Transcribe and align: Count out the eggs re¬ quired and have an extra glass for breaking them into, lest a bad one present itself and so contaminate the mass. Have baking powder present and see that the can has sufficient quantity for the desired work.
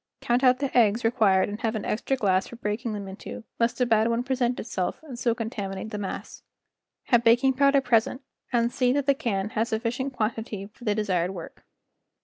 Count 0.19 0.43
out 0.43 0.57
the 0.57 0.75
eggs 0.75 1.03
re¬ 1.03 1.13
quired 1.13 1.47
and 1.47 1.61
have 1.61 1.75
an 1.75 1.85
extra 1.85 2.17
glass 2.17 2.47
for 2.47 2.55
breaking 2.55 2.93
them 2.93 3.07
into, 3.07 3.43
lest 3.59 3.79
a 3.79 3.85
bad 3.85 4.07
one 4.07 4.23
present 4.23 4.59
itself 4.59 4.99
and 5.03 5.19
so 5.19 5.35
contaminate 5.35 5.91
the 5.91 5.99
mass. 5.99 6.41
Have 7.09 7.23
baking 7.23 7.53
powder 7.53 7.81
present 7.81 8.23
and 8.51 8.71
see 8.71 8.91
that 8.93 9.05
the 9.05 9.13
can 9.13 9.51
has 9.51 9.69
sufficient 9.69 10.13
quantity 10.13 10.65
for 10.73 10.85
the 10.85 10.95
desired 10.95 11.35
work. 11.35 11.65